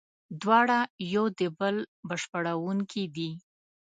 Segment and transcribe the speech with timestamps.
[0.41, 0.79] دواړه
[1.15, 1.75] یو د بل
[2.07, 3.29] بشپړوونکي دي.